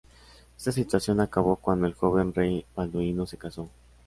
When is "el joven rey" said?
1.85-2.65